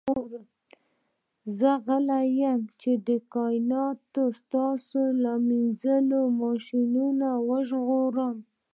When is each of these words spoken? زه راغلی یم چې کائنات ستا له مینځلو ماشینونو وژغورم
زه 1.57 1.71
راغلی 1.87 2.25
یم 2.41 2.61
چې 2.81 2.91
کائنات 3.33 4.13
ستا 4.39 4.65
له 5.23 5.33
مینځلو 5.47 6.21
ماشینونو 6.41 7.29
وژغورم 7.49 8.35